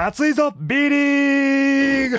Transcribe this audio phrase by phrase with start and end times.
[0.00, 2.18] 熱いぞ B リーグ。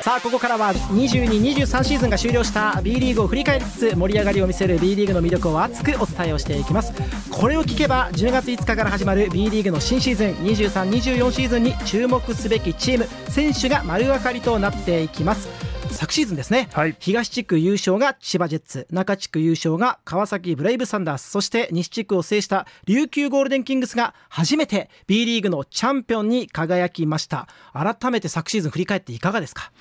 [0.00, 6.94] さあここからは2223シーズンが終了した B リーグを振り返りつつ盛り上がりを見せる B リーグの魅力を熱くお伝えをしていきます。
[7.30, 15.69] これを聞けば10月5日から始まる B リーグの新シーズン2324シーズンに注目すべきチーム選手が丸分かりとなっていきます。
[16.00, 16.96] 昨シーズンですね、はい。
[16.98, 27.48] 東地区優勝が千葉ジェッツ中地区優勝が川崎ブレイブサンダースそして西地区を制した琉球ゴールデンキングスが初めて B リーグのチャンピオンに輝きました。
[27.74, 29.72] 改めて昨シーズン振り返っていかがですか？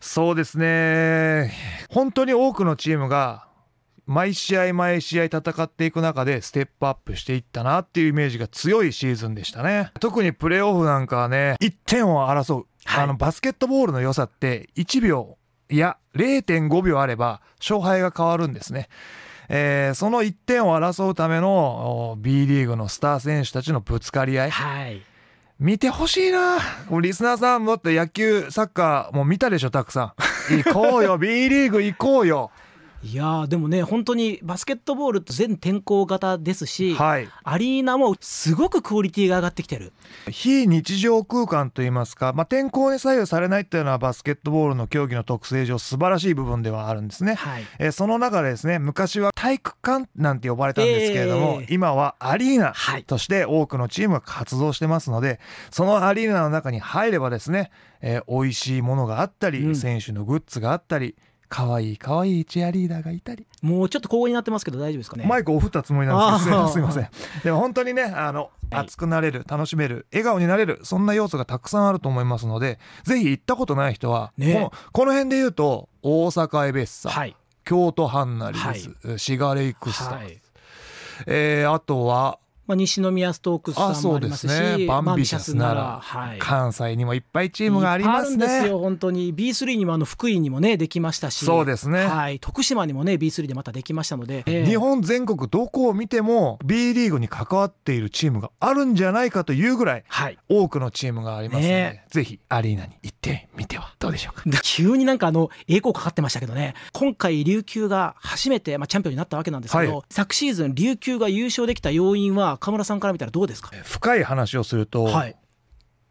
[0.00, 1.52] そうですね。
[1.90, 3.46] 本当に多くのチームが
[4.06, 9.90] 毎試合毎試合戦っていく中でステップアップしていったなっていうイメージが強いシーズンでしたね。
[10.00, 13.04] 特にプレーオフなんかはね1点を争う、はい。
[13.04, 15.36] あのバスケットボールの良さって1秒
[15.70, 18.88] いや0.5秒あれば勝敗が変わるんですね。
[19.48, 24.50] えーその1点を争うためのお B リーグのスター選手たちのぶつかり合い。
[24.50, 25.02] はい。
[25.58, 26.58] 見てほしいな。
[27.00, 30.14] リスナーさんもっと野球サッカーもう見たでしょたくさ
[30.50, 30.54] ん。
[30.62, 31.16] 行こうよ。
[31.18, 32.50] B リーグ行こうよ
[33.02, 37.28] いやーでもね本当にバスケットボールって全天候型ですし、はい。
[37.44, 39.92] アリーナもすごくクオリティが上がってきてる。
[40.28, 47.34] 非日常空間といいますか、まあ、天候に左右されないっていうのはバスケットボールの競技の特性上素晴らしい部分ではあるんですね。
[47.34, 47.64] はい。
[47.78, 53.04] えーその中でですね昔は体育館なんて呼ばれたんですけれども、えー今はアリーナはい。
[53.04, 55.38] として多くのチームが活動してますので
[55.70, 59.76] そのアリーナの中に入ればですね、えー美味しいものがあったり、うん。
[59.76, 61.14] 選手のグッズがあったり
[61.48, 63.46] 可愛い可愛いチアリーダーがいたり。
[63.62, 65.24] もうちょっと高温になってますけど大丈夫ですかね？
[65.26, 67.08] マイクを振ったつもりなんですけどすいません
[67.42, 68.84] でも本当にねあの、はい。
[68.84, 74.52] 熱くなれる楽しめる笑顔になれるそんな要素がたくさんあると思いますのでぜひ行ったことない人は、ね。
[74.54, 77.34] このこの辺で言うと大阪エベッサ、はい。
[77.64, 80.38] 京都ハンナリです、シガレイクスタはい。
[81.26, 82.38] えーあとは
[82.68, 86.38] まあ、西宮ストークスさんもあそうでありますすしねバンビシャスなまあら、はい。
[86.38, 88.78] 関西にもいっぱいチームがありますいっぱいあるんですねよ。
[88.78, 91.44] 本当に B3 にもあの福井にもねできましたし。
[91.44, 92.06] そうですね。
[92.06, 100.38] はい、徳島にもね B3 でまたできましたので、えー日本全国どこを見ても B リーグに関わっているチームがあるんじゃないかというぐらいはい。
[100.48, 102.04] 多くのチームがありますので、ね。
[102.10, 104.42] ぜひアリーナに行ってみてはどうでしょうか。
[104.46, 106.74] だ 急になんかあの栄光かかってましたけどね。
[106.92, 110.04] 今回琉球が初めて、まあ、チャンピオンになったわけなんですけど、はい。
[110.10, 113.70] 昨シーズン琉球が優勝できた要因は河村さんから見たらどうですか？
[113.84, 115.36] 深い話をすると、はい。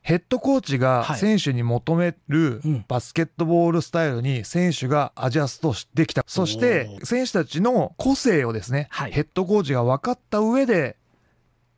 [0.01, 1.19] ヘッドコーチがはい。
[1.19, 2.85] 選手に求めるうん。
[2.87, 6.23] バスケットボールスタイルに選手がアジャストできた。
[6.27, 9.11] そして選手たちの個性をですね、はい。
[9.11, 10.95] ヘッドコーチが分かった上で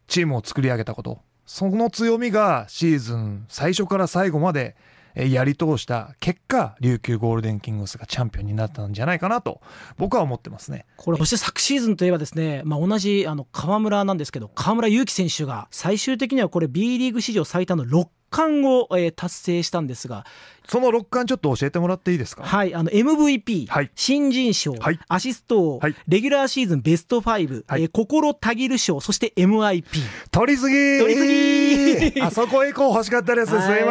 [0.08, 1.22] チームを作り上げたこと。
[1.46, 9.62] その強みがシーズン最初から最後までえーやり通した結果琉球ゴールデンキングスがチャンピオンになったんじゃないかなと
[9.98, 10.86] 僕は思ってますね。
[10.98, 20.26] これそして昨シーズンといえばですね、まあ、同じあの河村なんですけど河村勇輝選手が最終的にはこれ B リーグ史上最多の6冠を、えー達成したんですが、
[20.68, 22.44] その6冠ちょっと教えてもらっていいですか？
[22.44, 23.92] はい、あの MVP、はい。
[23.96, 25.00] 新人賞、はい。
[25.08, 25.96] アシスト王、はい。
[26.08, 27.44] レギュラーシーズンベスト5、はい。
[27.82, 29.84] えー心たぎる賞そして MIP
[30.32, 33.48] 取りすぎ取りすぎ あそこ以降欲しかったです。
[33.48, 33.86] すいません。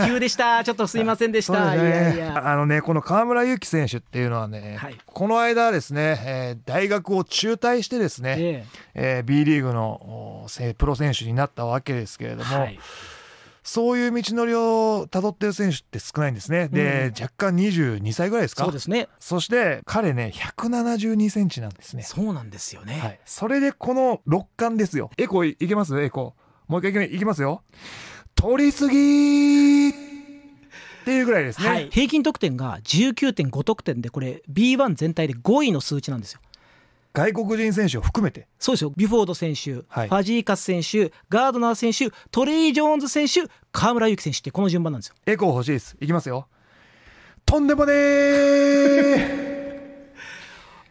[0.00, 0.62] はい急でした。
[0.64, 1.76] ちょっとすいませんでした、ね。
[1.76, 4.96] いやいやあのねこの河村勇輝選手っていうのはね、はい。
[5.04, 9.18] この間ですね、えー大学を中退してですね、ええ。
[9.20, 10.46] ー B リーグの
[10.78, 12.78] プロ選手になったわけですけれども、えはい
[13.62, 16.68] そういう道のりをたどってる選手って少ないんですね。
[16.68, 18.64] で、若干22歳ぐらいですか？
[18.64, 19.08] そうですね。
[19.18, 25.10] そして彼ね172センチなんですね、そうなんですよね、はい、それでこの6冠ですよ。
[25.18, 26.00] エコいいけます？
[26.00, 26.34] エコ
[26.68, 27.62] もう一回いきますよ。
[28.34, 29.92] 取りすぎっ
[31.04, 36.40] ていうぐらいですね、はい、平均得点が19.5得点でこれ B1 全体で5位の数値なんですよ
[37.12, 38.46] 外国人選手を含めて。
[38.58, 38.92] そうですよ。
[38.96, 40.08] ビュフォード選手、はい。
[40.08, 45.16] ファジーカス選手ガードナー選手トレイ・ジョーンズ選手河村勇輝選手ってこの順番なんですよ。
[45.26, 45.96] エコー欲しいです。
[46.00, 46.46] いきますよ。
[47.44, 49.50] とんでもねー。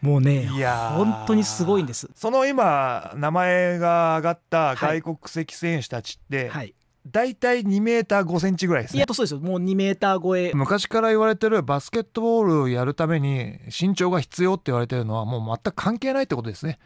[0.02, 0.96] もうねいやー。
[0.96, 2.10] 本当にすごいんです。
[2.14, 5.00] その今名前が挙がったはい。
[5.00, 6.74] 外国籍選手たちって、はい
[7.06, 8.98] だいたい2メーター5センチぐらいですね。
[8.98, 9.40] いやそうですよ。
[9.40, 10.52] もう2メーター超え。
[10.54, 16.78] 昔から言われてるバスケットボールをやるために身長が必要って言われてるのはもう全く関係ないってことですね。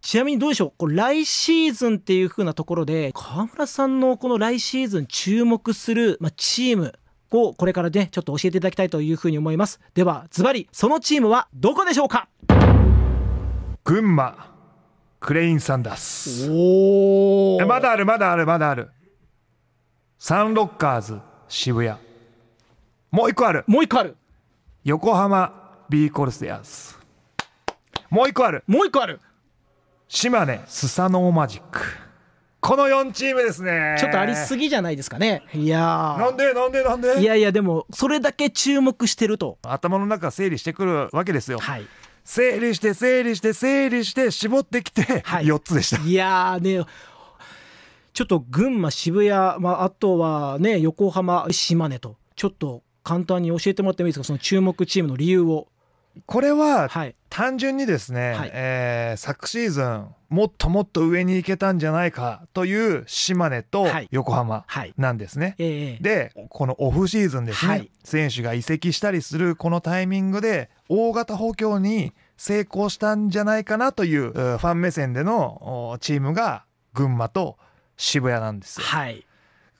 [0.00, 0.72] ちなみにどうでしょう？
[0.76, 6.92] これ来シーズンっていう風なところで河村さんのこの来シーズン注目する、まあ、チーム
[7.30, 9.80] をこれからねちょっと教えていただきたいというふうに思います。
[9.94, 12.28] ではズバリそのチームはどこでしょうか？
[13.84, 14.52] 群馬
[15.20, 16.50] クレイン・サンダース。
[17.66, 18.90] まだあるまだあるまだある
[20.26, 21.98] サンロッカーズ渋谷。
[23.10, 23.62] もう一個ある。
[23.66, 24.16] もう一個ある。
[24.82, 26.96] 横浜 B コルセアーズ
[28.08, 28.64] もう一個ある。
[28.66, 29.20] もう一個ある。
[30.08, 31.78] 島根スサノーマジック。
[32.62, 33.96] この4チームですね。
[34.00, 35.42] ちょっとありすぎじゃないですかね。
[35.52, 36.54] いやなんで？
[36.54, 36.82] なんで？
[36.82, 37.20] なんで？
[37.20, 39.58] いやいやでもそれだけ注目してると。
[39.62, 41.86] 頭の中整理してくるわけですよ、はい。
[42.24, 45.44] 整理して整理して整理して絞ってきてはい。
[45.44, 46.86] 4つでした、いやーね
[48.14, 54.24] ちょっと群馬渋谷、まあ、あとはね横浜島根とちょっと簡単に教えてもらってもいいですか？
[54.24, 55.66] その注目チームの理由を。
[56.26, 57.16] これははい。
[57.28, 58.50] 単純にですね、はい。
[58.54, 64.08] えー昨シーズンもっともっと上に行けたんじゃないかという島根とはい。
[64.12, 64.94] 横浜はい。
[64.96, 65.56] なんですね。
[65.58, 67.90] ええでこのオフシーズンですね、はい。
[68.04, 77.58] 選手が移籍したりするこのタイミングで大型補強に成功したんじゃないかなといううファン目線でのおチームが群馬と
[77.96, 78.86] 渋谷なんですよ。
[78.86, 79.26] はい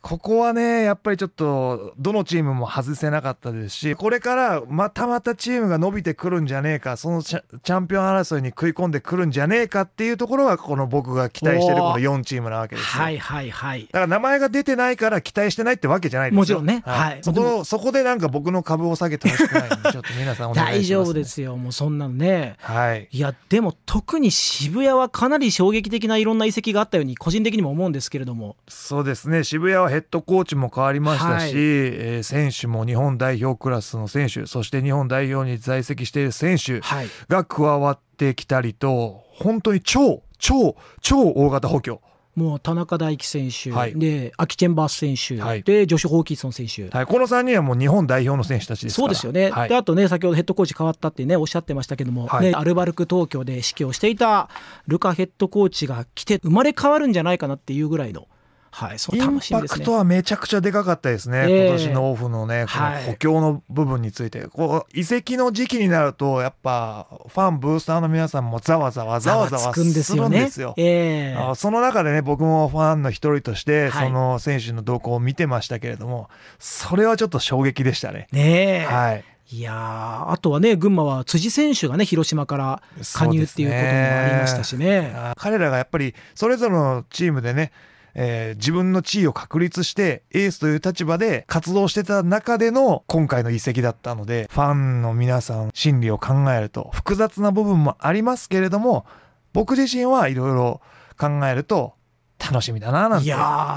[0.04, 13.02] ここはねやっぱりちょっとどのチームも外せなかったですしこれからまたまたチームが伸びてくるんじゃねえかそのチャンピオン争いに食い込んでくるんじゃねえかっていうところがこの僕が期待してるこの4チームなわけですよ。
[13.02, 13.86] はいはいはい。
[13.86, 16.40] だから名前が出てないから期待してないってわけじゃないですよ。
[16.40, 16.82] もちろんね。
[16.84, 17.18] はい。
[17.22, 22.56] そこそこでなんか僕の株を下げてほしくないんで ちょっと皆さんお願いします、大丈夫ですよもうそんなのね。
[22.60, 23.08] はい。
[23.10, 28.56] いやでも特に渋谷はかなり衝撃的ないろんな移籍があったように個人的にも思うんですけれども。
[28.68, 29.44] そうですね。
[29.44, 31.52] 渋谷はヘッドコーチも変わりましたし、はい。
[31.54, 37.08] えー選手も日本代表クラスの選手そして日本代表に在籍している選手はい。
[37.28, 42.00] が加わってきたりと本当に超超超大型補強、
[42.34, 43.98] もう田中大輝選手、はい。
[43.98, 45.62] でアキ・チェンバース選手、はい。
[45.62, 49.08] でジョシュ・ホーキンソン選手、はい、この3人はもう日本代表の選手たちですから。
[49.08, 49.68] そうですよね、はい。
[49.68, 52.46] であとね先ほどヘッドコーチ変わったってねおっしゃってましたけども、はい。
[52.46, 54.48] ね、アルバルク東京で指揮をしていた
[54.88, 58.26] ルカヘッドコーチが来て生まれ変わるんじゃないかなっていうぐらいの、
[58.74, 59.84] はい、そイのンパク楽しみですね。
[59.84, 61.66] トはめちゃくちゃでかかったですね、ええ。
[61.68, 70.74] 今年のオフのね、このはい補強の部分について、こう移籍の時期になると、やっぱファン、ブースターの皆さんもざわざわざわざわつくんですするよすよ。
[70.76, 71.38] ええ。
[71.38, 74.08] あその中でね、僕もファンの一人として、はい。
[74.08, 76.28] その選手の動向を見てましたけれども、
[76.58, 78.26] それはちょっと衝撃でしたね。
[78.32, 82.82] ねえ、はい、いやーあとはね群馬は辻選手がね広島から
[83.14, 85.12] 加入っていうこともありましたしね。
[85.14, 87.70] あ彼らがやっぱりそれぞれのチームでね、
[88.14, 99.06] えー自分の地位を確立してエースという立場で活動してた中での今回の移籍だったのでファンの皆さん心理を考えると複雑な部分もありますけれども
[99.52, 100.80] 僕自身はいろいろ
[101.18, 101.94] 考えると
[102.38, 103.30] 楽しみだななんて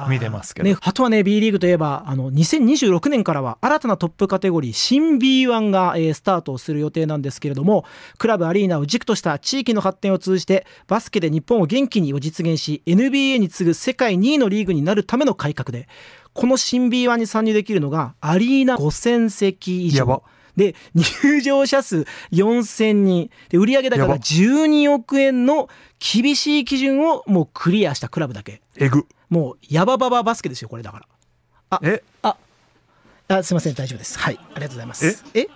[0.09, 7.85] 見てますけど、ね、あとはね B リーグといえばあの2026年からは新たなトップカテゴリー新 B1 が、えースタートをする予定なんですけれども
[8.17, 15.87] クラブアリーナを軸とした地域の発展を通じてバスケで日本を元気にを実現し NBA に次ぐ世界2位のリーグになるための改革で
[16.33, 20.23] この新 B1 に参入できるのがアリーナ5000席以上。
[20.57, 20.75] で
[21.23, 23.29] 入場者数4000人。
[23.49, 24.17] で売上高がやば。
[24.17, 25.69] 12億円の
[25.99, 28.61] 厳しい基準をもうクリアしたクラブだけ。
[28.75, 29.05] えぐ。
[29.29, 31.05] もうヤババババスケですよこれだか
[31.69, 31.79] ら。
[31.83, 32.03] え？
[32.23, 32.35] あ。
[33.29, 33.73] あすいません。
[33.73, 34.17] 大丈夫です。
[34.19, 34.39] はい。
[34.39, 35.23] ありがとうございます。
[35.33, 35.47] え？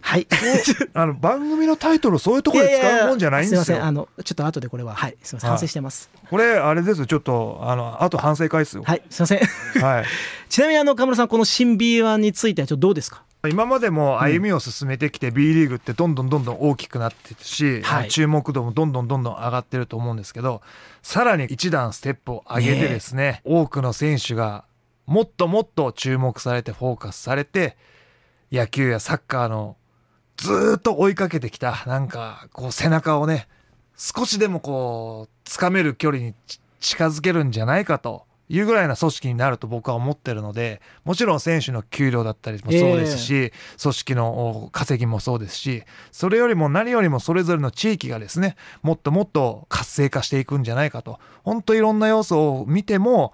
[0.00, 0.26] はい。
[0.94, 3.64] あの番組のタイトルそういうところで使うもんじゃないんですよ。
[3.64, 3.86] すいません。
[3.86, 5.16] あのちょっと後でこれははい。
[5.22, 5.50] すいません。
[5.50, 5.58] はい。
[5.58, 6.10] 反省してます。
[6.30, 7.06] これあれですよ。
[7.06, 8.82] ちょっとあのあと反省会ですよ。
[8.84, 9.02] はい。
[9.10, 9.40] すいません。
[9.82, 10.04] はい。
[10.48, 13.24] ちなみにあの河村さんこの新 B1 についてはちょっとどうですか？
[13.48, 18.08] 今までも歩みを進めてきて B リーグってどんどんどんどん大きくなってるし、はい。
[18.08, 20.62] 注目度もどんどんどんどん上がってると思うんですけど
[21.02, 24.64] さらに一段ステップを上げてですね多くの選手が
[25.06, 27.76] もっともっと注目されてフォーカスされて
[28.50, 29.76] 野球やサッカーの
[30.36, 33.48] ずーっと追いかけてきたなんかこう背中をね
[33.96, 53.32] 少しでもこう掴める距離にち近づけるんじゃないかというぐらいな組織になると僕は思ってるのでもちろん選手の給料だったりもそうですし、組織のお稼ぎもそうですしそれよりも何よりもそれぞれの地域がですねもっともっと活性化していくんじゃないかと本当いろんな要素を見ても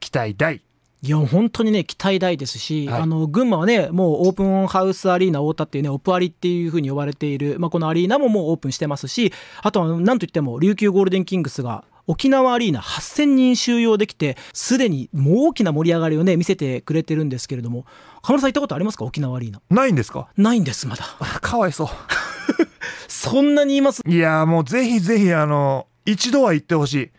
[0.00, 0.62] 期待大。
[1.02, 3.02] いや本当にね期待大ですし、はい。
[3.02, 9.30] あの群馬はねもうオープンハウスアリーナ太田っていうねオプアリっていうふうに呼ばれている、まあ、このアリーナももうオープンしてますし
[9.62, 17.86] あとはなんといっても琉球ゴールデンキングスが沖縄アリーナ8000人収容できてすでにもう大きな盛り上がりをね見せてくれてるんですけれども
[18.22, 19.04] 河村さん行ったことありますか？
[19.04, 19.60] 沖縄アリーナ。
[19.70, 20.28] ないんですか？
[20.36, 21.04] ないんですまだ。
[21.40, 21.88] かわいそう。
[23.08, 24.02] そんなにいます？
[24.06, 27.10] いやーもうぜひぜひあの一度は行ってほしい。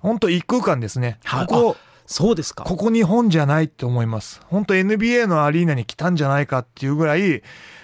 [0.00, 1.18] 本当一空間ですね。
[1.24, 1.46] はい。
[1.46, 2.62] ここそうですか。
[2.64, 4.40] ここ日本じゃないって思います。
[4.46, 7.42] 本当 NBA のアリーナに来たんじゃないかっていうぐらい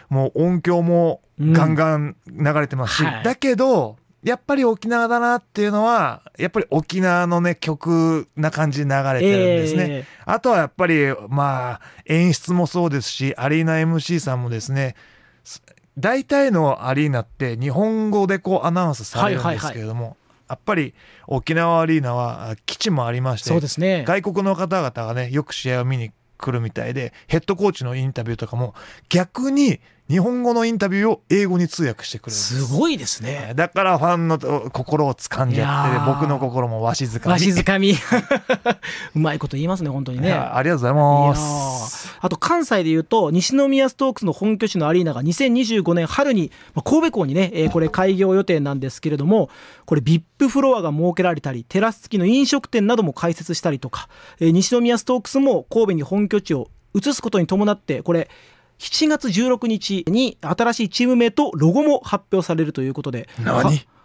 [0.09, 3.07] もう音響もガンガン流れてますし、うん。
[3.07, 3.25] はい。
[3.25, 14.95] だけどやっぱり沖縄だなっていうのはやっぱり沖縄のね曲な感じで流れてるんですね、えあとはやっぱりまあ演出もそうですしアリーナ MC さんもですね
[15.43, 15.63] す
[15.99, 20.17] 大体のアリーナって日本語でこうアナウンスされるんですけれども、
[20.49, 20.95] やっぱり
[21.27, 24.05] 沖縄アリーナは基地もありましてそうですね。
[24.07, 28.75] 外国の方々がねよく試合を見に来るみたいでヘッドコーチのインタビューとかも
[29.09, 32.67] 逆に日本語のインタビューを英語に通訳してくれるす。
[32.67, 33.53] すごいですね。
[33.55, 37.33] だからファンの心を掴んじゃって僕の心もわしづかみ。
[37.33, 37.95] わしづかみ。
[39.15, 40.33] うまいこと言いますね本当にね。
[40.33, 42.09] ありがとうございます。
[42.09, 42.19] ー。
[42.21, 49.49] あと関西でいうと西宮ストークスの本拠地のアリーナが2025年春にまあ神戸港にね、えーこれ開業予定なんですけれども
[49.87, 54.09] これ VIP フロアが設けられたりテラス付きの飲食店なども開設したりとか、
[54.41, 58.29] えー西宮ストークスも神戸に本拠地を移すことに伴ってこれ
[58.79, 63.29] 7月16日に新しいチーム名とロゴも発表されるということで。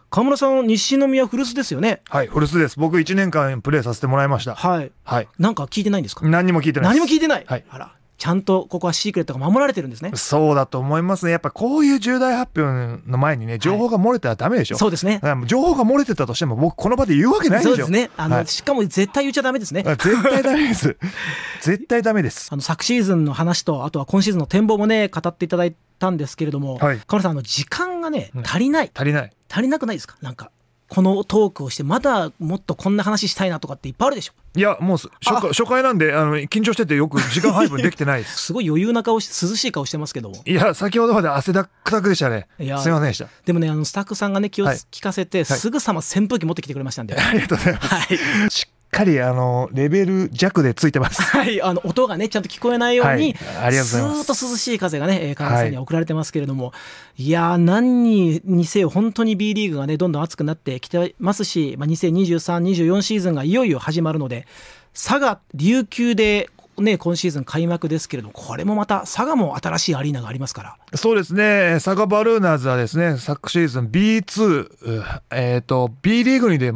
[0.09, 2.01] 河村さん西宮古巣ですよね。
[2.07, 2.79] はい古巣です。
[2.79, 4.55] 僕1年間プレーさせてもらいました。
[4.55, 4.91] はい。
[5.03, 5.27] はい。
[5.37, 6.25] なんか聞いてないんですか？
[6.25, 7.65] 何にも聞いてない何も聞いてない、はい。
[7.69, 10.11] あらちゃんとここはシークレットが守られてるんですね。
[10.15, 11.31] そうだと思いますね。
[11.31, 15.21] やっぱこういう重大発表の前にね情報が漏れたらダメでしょ、そうですね。
[15.45, 17.69] 情報が漏れてたとしても僕この場で言うわけないでしょ。
[17.69, 18.09] そうですね。
[18.17, 18.47] あの、はい。
[18.47, 19.83] しかも絶対言っちゃダメですね。
[19.85, 20.97] あ絶対ダメです。
[21.61, 22.49] 絶対ダメです。
[22.51, 26.99] あの昨シーズンの話とあとは今シーズンの展望もね語っていただいたんですけれども、はい。
[27.07, 28.43] さんあの時間がねうん。
[28.43, 29.31] 足りない、足りない。
[29.49, 30.15] 足りなくないですか？
[30.21, 30.51] なんか
[30.89, 34.33] このトークをしてまだもっとこんな話したいなとかっていっぱいあるでしょ？
[34.55, 38.37] いやもうす初回初回なんであの緊張しててよく時間配分できてないです。
[38.47, 40.29] すごい余裕な顔して涼しい顔してますけど。
[40.29, 42.47] もいや先ほどまで汗だくだくでしたね。
[42.59, 43.27] いやすいませんでした。
[43.45, 44.79] でもねあのスタッフさんがね気をはい。
[44.93, 47.87] 利かせて、すぐさま扇風機持ってきてくれましたんで、 ありがとうございます。
[47.87, 51.21] はいかりあのレベル弱でついてます。
[51.37, 53.35] はい、あの音がねちゃんと聞こえないように、はい。
[53.65, 54.23] ありがとうございます。
[54.23, 56.73] スーッと涼しい風がね、えー川村さんには送られてますけれども、
[57.17, 64.47] い、やー何ににせよ本当に B リーグがねどんどん熱くなってきてますし、まあ、2023-24シーズンがいよいよ始まるので
[64.93, 66.49] 佐賀琉球で
[66.81, 70.97] ね今シーズン開幕ですけれどもこれもまた佐賀も新しいアリーナがありますから。
[70.97, 71.79] そうですね。
[71.83, 76.71] 佐賀バルーナーズはですね昨シーズン B2 うえっ、と B リーグにで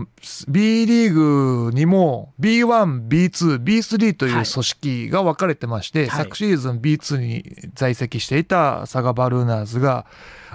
[0.48, 6.26] B リーグにも B1B2B3 という組織が分かれてまして、はい。
[6.26, 7.44] 昨シーズン B2 に
[7.76, 10.06] 在籍していた佐賀バルーナーズが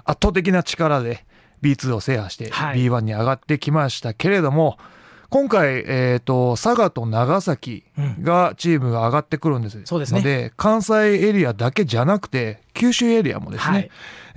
[0.05, 1.25] 圧倒的な力で
[1.63, 2.79] B2 を制覇してはい。
[2.79, 4.79] B1 に上がってきましたけれども、
[5.29, 7.85] 今回、えー、と佐賀と長崎
[8.23, 10.21] がチームが上がってくるんです,、そうですね。
[10.21, 13.91] ので関西エリアだけじゃなくて九州エリアもですね、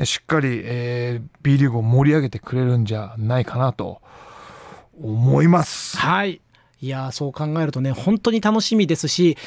[0.03, 4.01] しっかり、えー B リーグを盛り上げてくれるんじゃないかなと
[5.01, 5.97] 思います。
[5.97, 6.41] はい。
[6.81, 9.37] いやーそう考えるとね本当に楽しみですし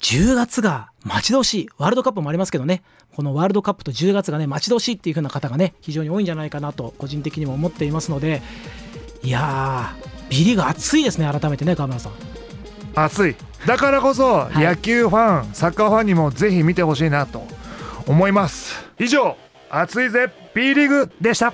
[0.00, 2.82] 10月が待ち遠しいワールドカップもありますけどね
[3.14, 8.42] このワールドカップと10月がね待ち遠しいっていう風な方がね非常に多いんじゃないかなと個人的にも思っていますので
[9.22, 12.12] いやー B リーグ熱いですね改めてね川村さん。
[12.94, 13.36] 熱い。
[13.66, 14.58] だからこそい。
[14.58, 17.44] 野球ファン、サッカーファンにもぜひ見てほしいなと
[18.06, 18.84] 思います。
[18.98, 19.36] 以上
[19.70, 21.52] 熱いぜ B リーグでした